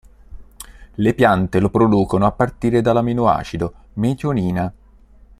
[0.95, 4.73] Le piante lo producono a partire dall'amminoacido metionina.